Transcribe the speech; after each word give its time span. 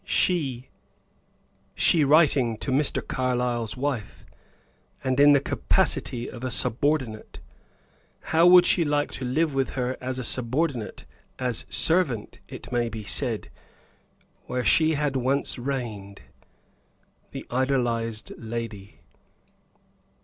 She 0.03 0.71
she 1.75 2.03
writing 2.03 2.57
to 2.57 2.71
Mr. 2.71 3.07
Carlyle's 3.07 3.77
wife! 3.77 4.25
And 5.03 5.19
in 5.19 5.33
the 5.33 5.39
capacity 5.39 6.27
of 6.27 6.43
a 6.43 6.49
subordinate! 6.49 7.37
How 8.33 8.47
would 8.47 8.65
she 8.65 8.83
like 8.83 9.11
to 9.11 9.25
live 9.25 9.53
with 9.53 9.69
her 9.75 9.97
as 10.01 10.17
a 10.17 10.23
subordinate, 10.23 11.05
as 11.37 11.67
servant 11.69 12.39
it 12.47 12.71
may 12.71 12.89
be 12.89 13.03
said 13.03 13.51
where 14.47 14.65
she 14.65 14.95
had 14.95 15.15
once 15.15 15.59
reigned, 15.59 16.21
the 17.29 17.45
idolized 17.51 18.33
lady? 18.39 19.01